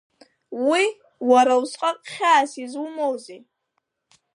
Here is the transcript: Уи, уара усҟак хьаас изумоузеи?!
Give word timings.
Уи, 0.67 0.83
уара 1.31 1.53
усҟак 1.61 1.99
хьаас 2.13 2.51
изумоузеи?! 2.63 3.41